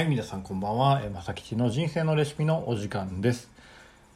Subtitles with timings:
[0.00, 1.02] はい、皆さんこんばんは。
[1.04, 3.50] えまさきちの人生のレシピのお時間です。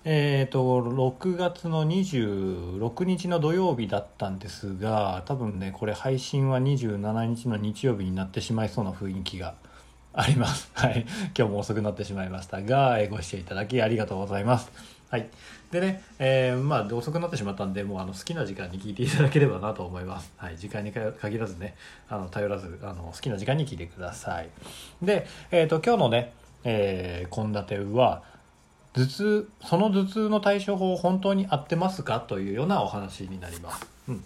[0.07, 9.57] えっ、と、6月の26日の土曜日だったんですが、多分ね、これ配信は27日の日曜日になってしまいそうな雰囲気が
[10.15, 10.71] あります。
[10.73, 11.05] はい。
[11.37, 14.73] 今日も遅くなってしまいましたが、ご視聴いただきありがとうございます。
[15.11, 15.29] はい。
[15.71, 20.33] でね、えーまあ、遅くなってしまったんで、もうあの好きな時間に聞いていただければなと思います。
[20.37, 20.59] はい。
[20.59, 21.77] 時間に限らずね、
[22.09, 24.49] あの頼らずあの好きな時間に聞いてください。
[25.03, 26.33] で、えっ、と、今日のね、
[26.65, 28.23] えー献立は、
[28.93, 32.21] 頭痛、その頭痛の対処法本当に合ってますか？
[32.21, 33.87] というようなお話になります。
[34.09, 34.25] うん。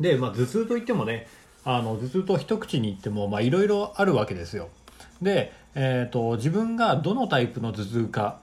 [0.00, 1.26] で、まあ、頭痛といってもね、
[1.64, 4.68] あの、頭痛と一口に言っても、まあ、いろいろあるわけですよ。
[5.22, 8.38] で、えっ、と、自分がどのタイプの頭痛か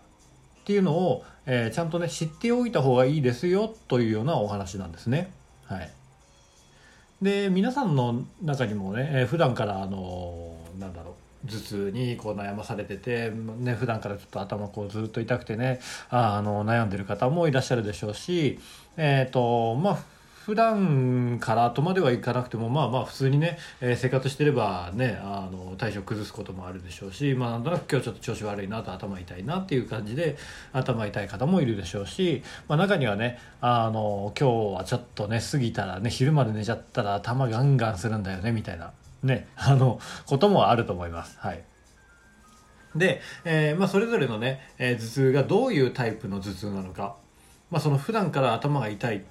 [0.66, 5.32] っていうのを、えーちゃんとね、知っておいた方がいいですよというようなお話なんですね。
[5.68, 5.91] はい。
[7.22, 11.16] で、皆さんの中にもね、えー普段から、あのーなんだろ
[11.46, 18.60] う、頭痛にこう悩まされてて、ね、普段からちょっと頭こうずっと痛くてね、ああの悩んでる方もいらっしゃるでしょうし、
[18.98, 20.00] えっ、と、まあ、
[20.46, 30.38] 普段からとまではいかなくてもまあまあ普通にね、えー生活してればねあの体調崩すこともあるでしょうしまあなんとなく今日ちょっと調子悪いなと頭痛いなっていう感じで
[30.71, 38.91] 頭痛い方もいるでしょうし、まあ、中にはねあの今日はちょっとね過ぎたらね昼まで寝ちゃったら頭ガンガンするんだよねみたいな
[39.23, 41.63] ねあのこともあると思いますはい。
[42.96, 47.16] で、えーまあ、それぞれのね、えー頭痛がどういうタイプの頭痛なのか、
[47.71, 49.23] まあ、その普段から頭が痛い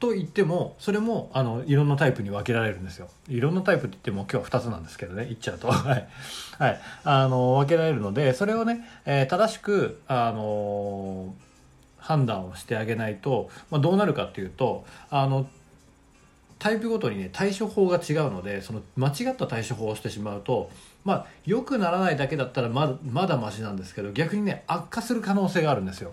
[0.00, 3.08] と言ってもそれもあのいろんなタイプに分けられるんですよ。
[3.28, 5.68] いろんなタイプって言っても今日は2つなんですけどね言っちゃうと。
[5.70, 6.08] はい、
[6.58, 11.34] はい、あの分けられるのでそれをね、えー正しくあの
[11.98, 15.46] 判断をしてあげないと、まあ、どうなるかっていうとあの
[16.58, 20.70] タイプごとにね対処法が違うのでその間違った対処法をしてしまうと
[21.04, 26.12] まあ良くならないだけだったらまだまだマシなんですけど逆にね悪化する可能性があるんですよ。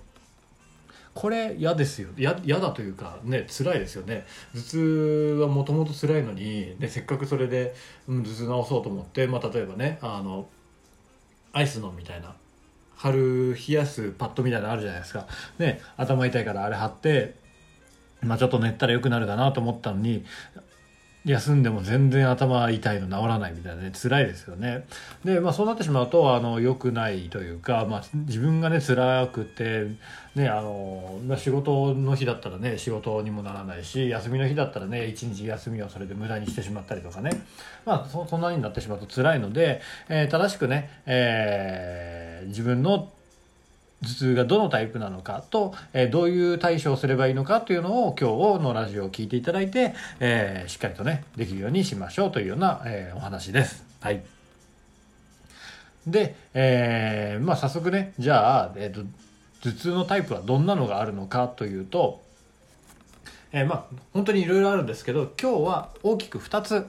[1.16, 2.10] これ嫌ですよ。
[2.18, 4.28] 嫌だというかね辛いですよね。
[4.54, 7.74] 頭痛はもともと辛いのに、ね、せっかくそれで、
[8.08, 10.48] うん、頭痛治そうと思って、まあ、例えばねあの
[11.54, 12.36] アイスのみたいな。
[12.98, 15.28] 春冷やすパッドみたいなのあるじゃないですか。
[15.58, 17.36] ね頭痛いからあれ貼って
[18.22, 20.26] まあちょっと寝たら良くなるだなと思ったのに
[21.26, 24.86] 休んでも全然頭痛いの治らないみたいなね辛いですよね。
[25.24, 29.88] でまあそうなってしまうとあの良くないというか、まあ、自分がね辛くて
[30.36, 37.32] ねあの仕事の日だったらね仕事にもならないし休みの日だったらね一日休みをそれで無駄にしてしまったりとかね。
[37.86, 43.10] まあそそんなになってしまうと辛いので、えー正しくね、えー自分の
[44.04, 53.84] 頭痛がどのタイプなのかと、えーどういう対処をすればいいのかというのを今日のラジオを聞いていただいて、えーしっかりとねできるようにしましょうというような、えーお話です。
[54.02, 54.22] はい。
[56.06, 59.02] で、えーまあ早速ねじゃあ、えーと
[59.62, 62.22] 頭痛のタイプはどんなのがあるのかというと、
[63.52, 66.88] えーまあ本当にいろいろあるんですけど今日は大きく2つ、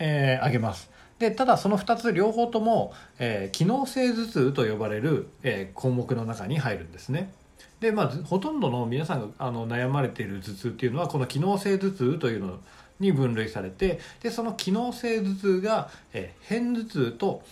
[0.00, 0.95] えー挙げます。
[1.18, 7.32] でただその2つ両方とも、えー機能性頭痛と呼ばれる、えー項目の中に入るんですね。
[7.80, 12.58] でまあほとんどの皆さんがあの悩まれている頭痛っていうのはこの機能性頭痛というの
[13.00, 17.42] に分類されてでその機能性頭痛が、えー片頭痛と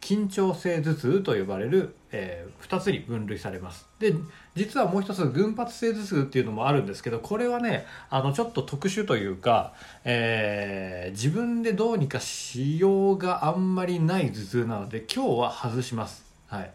[0.00, 3.86] 緊張性頭痛と呼ばれる、え2つに分類されます。
[3.98, 4.14] で
[4.54, 9.74] 実はもう一つ群発性頭痛っていうのもあるんですけどこれはねあのちょっと特殊というか、
[10.04, 16.24] えー自分でどうにかしようがあんまりない頭痛なので今日は外します。
[16.48, 16.70] はい。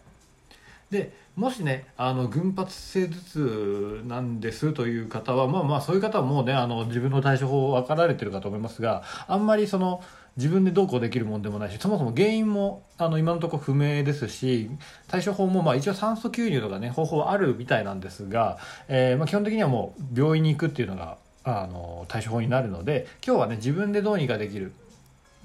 [0.92, 10.02] でもしねあの群発性頭痛なんですという方はまあまあそういう方はもうねあの自分の対処法分かられてるかと思いますがあんまりその
[10.38, 14.70] 自分でどうこうできるもんでもないしそもそも原因もあの今のところ不明ですし
[15.08, 18.58] 対処法もまあ一応酸素吸入とかね方法はあるみたいなんですが、
[18.88, 24.74] えーまあ、基本的にはもう病院に行くっていうのがあの対処法になるので今日はね自分でどうにかできる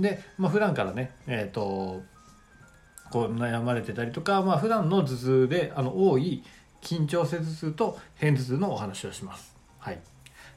[0.00, 2.02] で、まあ普段からねえっ、と
[3.10, 6.42] こう悩まれてたりとか、まあ普段の頭痛であの多い
[6.80, 9.54] 緊張性頭痛と片頭痛のお話をします。
[9.78, 9.98] はい。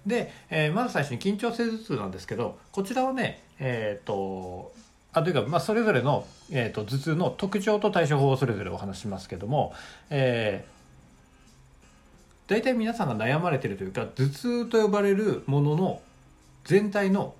[0.05, 4.73] で、えーまず最初に緊張性頭痛なんですけどこちらはねえっ、と
[5.13, 9.73] あというか、まあ、それぞれの、えー、と頭痛の特徴と対処法をそれぞれお話ししますけども、
[10.09, 16.01] えー、大体皆さんが悩まれてるというか頭痛と呼ばれるものの
[16.65, 17.35] 全体の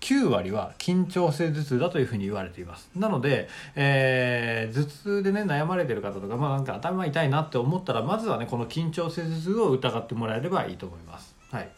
[0.00, 2.90] 9割は緊張性頭痛だというふうに言われています。
[2.94, 11.34] なので、えー頭痛でね悩まれてる方とか,、まあ、なんか頭痛いなって思ったらまずはねこの緊張性頭痛を疑ってもらえればいいと思います。
[11.50, 11.68] はい。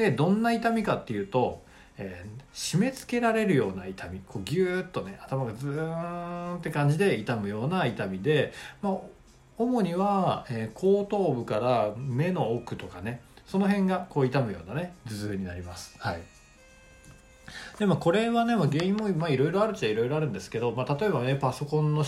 [0.00, 1.62] でどんな痛みかっていうと、
[1.98, 8.52] えー、締め付けられるような痛みこうギューッとね頭がズーンって感じで痛むような痛みで、
[8.82, 8.94] まあ、
[9.58, 15.94] 主には、えー、後頭部から目の奥とかねその辺がこう痛むようなね頭痛になります。
[15.98, 16.20] はい
[17.80, 22.04] でもこれはね、まあ、原因もいろいろあるっちゃいろいろあるんですけど、まあ、例えばねパソコンの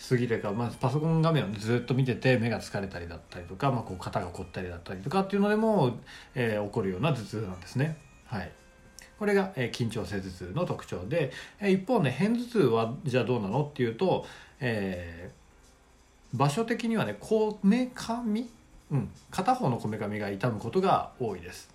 [0.00, 5.98] すぎるか、まあ、パソコン画面をずっと見てて目が疲れたりだったりとか、まあ、こう肩が凝ったりだったりとかっていうのでも、
[6.34, 7.98] えー、起こるような頭痛なんですね。
[8.24, 8.50] はい、
[9.18, 14.24] これが、えー、緊張性頭痛の特徴で、えー、一方ね片頭痛はじゃあどうなのっていうと、
[14.58, 18.48] えー、場所的にはねこめかみ、
[18.90, 21.68] うん、片方のこめかみが痛むことが多いです。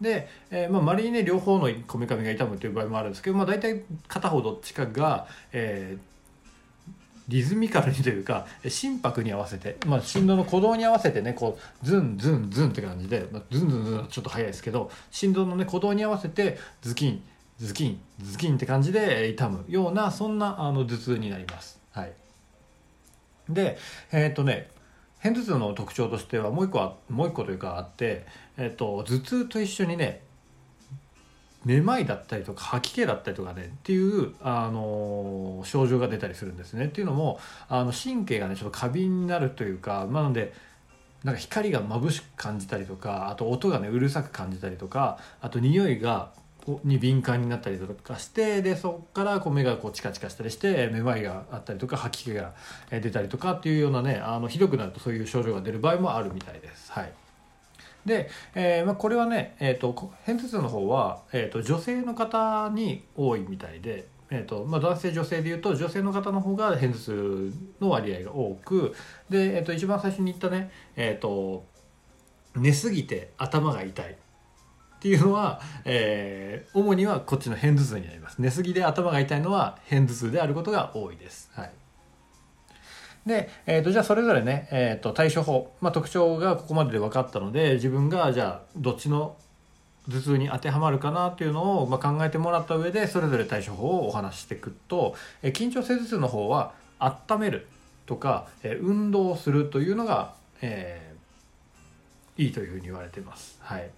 [0.00, 6.15] で、えーまあ、にね両方のこめかみが痛むという場合もあるんですけど、まあ、大体片方どっちかが、えー、
[7.28, 17.22] リズミカルにというか心拍に合わせて、まあ、振動の鼓動に合わせてねこうズンズンズンって感じで、まあ、ズンズンズンちょっと速いですけど振動のね鼓動に合わせてズキン
[17.58, 21.80] ズキンズキンって感じで痛むようなそんなあの頭痛になります。
[21.90, 22.12] はい、
[23.48, 23.78] で
[24.12, 24.68] えっ、とね
[25.22, 28.26] 片頭痛の特徴としてはもう一個はもう一個というかあって、
[28.58, 30.20] えっと、頭痛と一緒にね
[31.66, 40.54] めまいだったりとか吐き気だったりとかねっていうあの症状が出たりするんですねっていうのもあの神経がねちょっと過敏になるというかまあなので
[41.24, 46.30] なんか光が眩しく感じたりとかあと音がねうるさく感じたりとかあと匂いが
[46.84, 52.52] に敏感になったりとかしてでそこからこう目がこうチカチカしたりしてめまいがあったりとか吐き気が
[52.90, 56.92] 出たりとかっていうようなねあのひどくなるとそういう症状が出る場合もあるみたいです。
[56.92, 57.12] はい
[58.06, 59.92] で、えーまあ、これはね、えーと、
[60.24, 68.94] 片頭痛の方は、えーと、女性の方に多いみたいで、えーとまあ、男性女性でいうと女性の方の方が片頭痛の割合が多く
[69.28, 71.66] で、えー、と一番最初に言ったね、えー、と
[72.56, 78.38] 寝すぎて頭が痛いっていうのは、えー、主にはこっちの片頭痛になります。
[78.38, 81.72] 寝すぎで頭が痛いのは片頭痛であることが多いです、はい、
[83.26, 89.36] で、えーと、じゃあそれぞれね、えーと、対処法、まあ、特徴がここまでで分かったので自分がじゃあどっちの
[90.08, 97.66] 頭痛に当てはまるかなっていうのを、まあ、考えてもらった上でそれぞれ対処法をお話ししていくと、えー、緊張性頭痛の方は温める
[98.06, 103.58] とか、えー、運動するというのが、えー、いいというふうに言われています。
[103.60, 103.90] はい。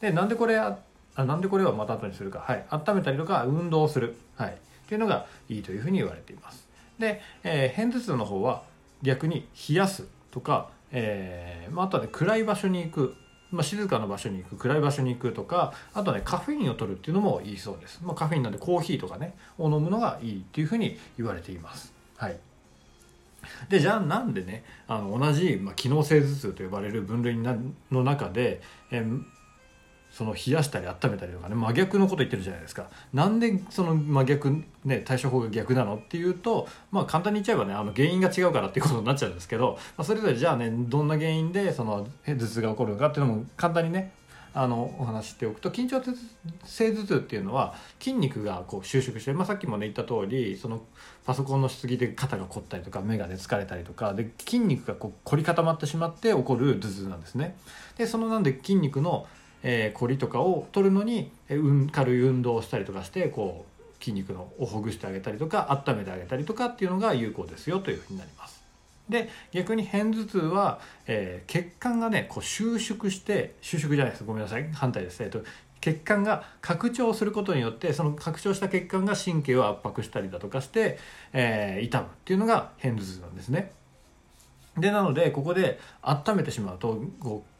[0.00, 0.76] でなんでこれあ
[1.16, 4.54] なんでこれはまた後にするか、はい、温めたりとか運動する、はい、っ
[4.88, 6.66] ていうのがいいというふうに言われています。
[6.98, 8.62] で、えー、片頭痛の方は
[9.02, 13.14] 逆に冷やすとか、えーまあ、あとはね暗い場所に行く
[13.54, 21.92] まあ、静かな場所に行く暗い場所に行くとかあとはねカフェインを取るっていうのもいいそうです、まあ、カフェインなんでコーヒーとかねを飲むのがいいっていうふうに言われています。
[22.16, 22.36] はい。
[23.68, 29.22] でじゃあなんでねあの同じ、まあ、機能性頭痛と呼ばれる分類の中で、えー、
[30.16, 44.12] その冷やしたり温めたりとかね真逆のこと言ってるじゃないですかなんでその真逆ね対処法が逆なのっていうとまあ簡単に言っちゃえばねあの原因が違うからっていうことになっちゃうんですけど、まあ、それぞれじゃあねどんな原因でその頭痛が起こるのかっていうのも簡単にね
[44.56, 46.00] あのお話しておくと緊張
[46.64, 50.80] 性頭痛っていうのは筋肉がこう収縮して、まあ、さっきもね言った通りその
[51.26, 57.56] パソコンのしすぎで肩が凝ったりとか目がね疲れたりとかで筋肉がこう凝り固まってしまって起こる頭痛なんですね。
[57.98, 59.26] でそのなんで筋肉の
[59.64, 68.62] えー、凝りとかを取るのに、えー、軽い運動をしたりとかしてこう筋肉のをほぐしてあげたりとか温めてあげたりとかっていうのが有効ですよというふうになります。
[69.08, 75.44] で逆に片頭痛は、えー、血管がねこう収縮して収縮じゃないですごめんなさい反対です、えーと、
[75.82, 80.98] 血管が拡張することによってその拡張した血管が神経を圧迫したりだとかして、
[81.34, 83.72] えー、痛むっていうのが片頭痛なんですね。
[84.78, 87.53] でなのでここで温めてしまうとこう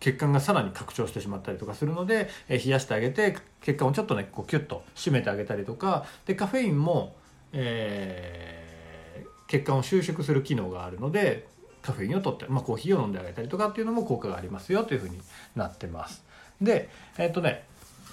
[0.00, 7.14] 血管がさらに拡張してしまったりとかするので、え冷やしてあげて血管をちょっとねこうキュッと締めてあげたりとかでカフェインも、
[7.52, 11.46] えー、血管を収縮する機能があるので
[11.82, 15.20] カフェインを取って、まあ、コーヒーを飲んであげたりとかっていうのも効果がありますよというふうに
[15.54, 16.24] なってます。
[16.60, 16.88] で
[17.18, 17.64] えっ、とね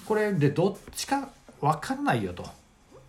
[0.05, 1.29] これでどっちか
[1.61, 2.45] 分かんないよと。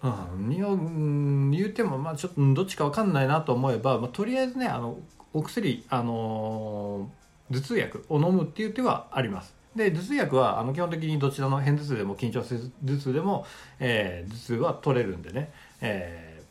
[0.01, 4.97] うん、言うてもまあちょっとどっちか分かんないなと思えば、まあ、とりあえずねあの
[5.33, 7.11] お薬あの
[7.51, 9.55] 頭痛薬を飲むっていう手はあります。
[9.75, 13.47] で頭痛薬はあの基本的にどちらの片頭痛でも緊張性頭痛でも、
[13.79, 16.43] えー、頭痛は取れるんでね、え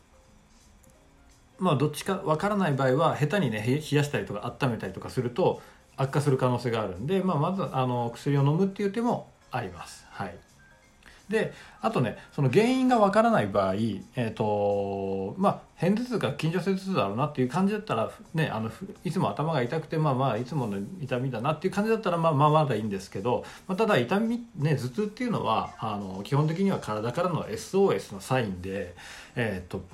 [1.60, 5.60] ー、まあどっちかわからない場合は下手にね冷やしたりとか温めたりとかすると
[5.96, 10.06] 悪化する可能性があるんで、まあ、まずあの薬を飲むっていう手もあります。
[10.10, 10.47] はい
[11.28, 18.70] であとねその原因がわからない場合、えーとまあ、片頭痛か緊張性頭痛だろうなっていう感じだったら、ね、あの
[19.04, 28.94] いつも頭が痛くてまあまあいつもの痛みだなっていう感じだったらまあまあまだいいんですけど、まあ、ただ痛み、ね、頭痛っていうのはあの基本的には体からの SOS のサインで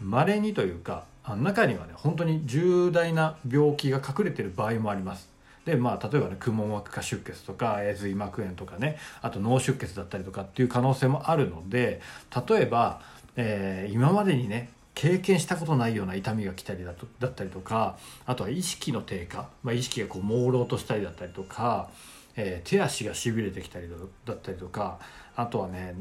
[0.00, 5.33] まれ、にというか中にはね本当に重大な病気が隠れてる場合もあります。
[5.64, 12.02] でまあ、例えばねくも膜下出血とか髄膜炎とかねあと脳出血だったりとかっていう可能性もあるので
[12.49, 13.00] 例えば、
[13.37, 21.88] えー、今までにね経験したことないような痛みが来たりだとだったりとかあとは意識の低下、まあ、意識がこう朦朧としたりだったりとか、
[22.37, 23.88] えー、手足がしびれてきたり
[24.26, 24.99] だったりとか
[25.35, 25.94] あとはね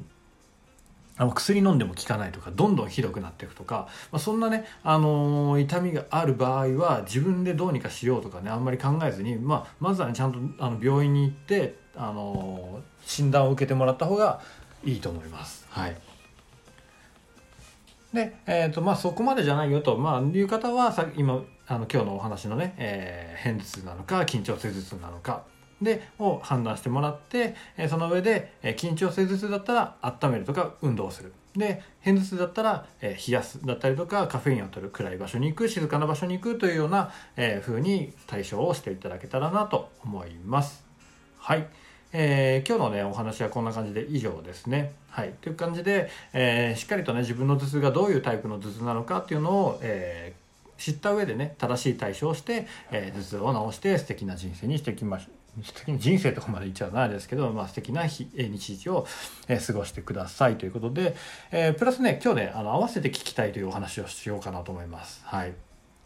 [1.18, 14.42] あの薬飲んでも効かないとかどんどんひどくなっていくとか、まあ、そんなね、あのー、痛みがある場合は自分でどうにかしようとかねあんまり考えずに、まあ、まずはねちゃんとあの病院に行って、あのー、診断を受けてもらった方が
[14.84, 15.66] いいと思います。
[15.70, 15.98] はい
[18.14, 25.46] で、えーとまあ、そこまでじゃないよと、まあ、いう方はさ今あの今日のお話のね、えー、片頭痛なのか緊張性頭痛なのか
[25.84, 31.34] でを判断してもらって、えその上で、え緊張性頭痛だったら温めるとか運動する。
[31.56, 40.84] で片頭痛だったら、え冷やすだったりとかカフェインを取る暗い場所に行く静かな場所に行くというような、え風に対処をしていただけたらなと思います。
[41.38, 41.68] はい、
[42.14, 44.94] えー、今日のねお話はこんな感じで以上ですね。
[45.10, 45.34] はい。
[45.42, 50.44] という感じで、えー、しっかりとね自分の頭痛がどういうタイプの頭痛なのかっていうのを、えー
[50.78, 55.43] 知った上でね正しい対処をして、え、頭痛を治して素敵な人生にしていきましょう。
[55.62, 59.08] 素敵な人生とかまで言っちゃうないですけど、まあ、素敵な日日常を、
[59.48, 61.16] え、過ごしてくださいということで、
[61.52, 65.22] えー、プラスね今日ねあの合わせて聞きたいというお話をしようかなと思います。
[65.26, 65.54] はい。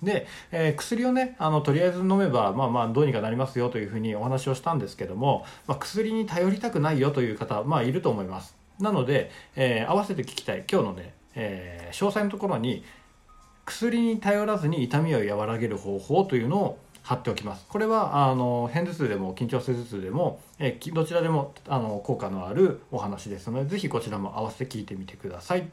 [0.03, 8.55] で、えー、薬をねあのとりあえず飲めばまあまあどうにかなりますよというふうにお話をしたんですけども、まあ、薬に頼りたくないよという方まあいると思います。
[8.79, 10.65] なので、えー、合わせて聞きたい。
[10.69, 12.83] 今日のね、えー、詳細のところに
[13.65, 25.69] 薬に頼らずに痛みを和らげる方法というのを貼っておきますこれはあの片頭痛でも緊張性頭痛でも、えどちらでもあの効果のあるお話ですので是非こちらも合わせて聞いてみてください。